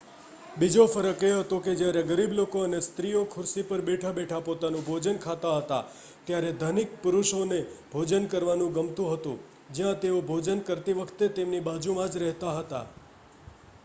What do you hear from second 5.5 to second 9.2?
હતા ત્યારે ધનિક પુરુષોને ભોજન કરવાનું ગમતું